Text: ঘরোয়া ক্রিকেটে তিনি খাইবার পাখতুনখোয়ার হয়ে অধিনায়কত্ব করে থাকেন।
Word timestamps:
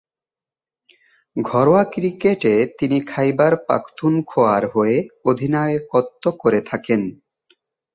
ঘরোয়া 1.35 1.83
ক্রিকেটে 1.85 2.53
তিনি 2.79 2.97
খাইবার 3.01 3.53
পাখতুনখোয়ার 3.67 4.63
হয়ে 4.67 4.97
অধিনায়কত্ব 5.25 6.23
করে 6.39 6.59
থাকেন। 6.61 7.01